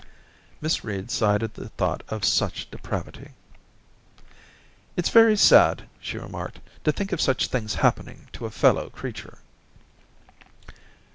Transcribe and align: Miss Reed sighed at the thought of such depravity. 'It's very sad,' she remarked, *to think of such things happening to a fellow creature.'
Miss 0.61 0.83
Reed 0.83 1.11
sighed 1.11 1.43
at 1.43 1.53
the 1.53 1.69
thought 1.69 2.01
of 2.09 2.25
such 2.25 2.71
depravity. 2.71 3.33
'It's 4.97 5.09
very 5.09 5.37
sad,' 5.37 5.87
she 5.99 6.17
remarked, 6.17 6.59
*to 6.85 6.91
think 6.91 7.11
of 7.11 7.21
such 7.21 7.45
things 7.45 7.75
happening 7.75 8.27
to 8.33 8.47
a 8.47 8.49
fellow 8.49 8.89
creature.' 8.89 9.37